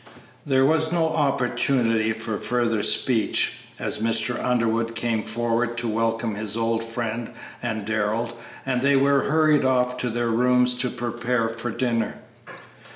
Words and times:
There 0.47 0.65
was 0.65 0.91
no 0.91 1.09
opportunity 1.09 2.11
for 2.11 2.39
further 2.39 2.81
speech, 2.81 3.53
as 3.77 3.99
Mr. 3.99 4.43
Underwood 4.43 4.95
came 4.95 5.21
forward 5.21 5.77
to 5.77 5.87
welcome 5.87 6.33
his 6.33 6.57
old 6.57 6.83
friend 6.83 7.29
and 7.61 7.85
Darrell, 7.85 8.35
and 8.65 8.81
they 8.81 8.95
were 8.95 9.25
hurried 9.25 9.63
off 9.63 9.97
to 9.97 10.09
their 10.09 10.29
rooms 10.31 10.73
to 10.79 10.89
prepare 10.89 11.49
for 11.49 11.69
dinner. 11.69 12.15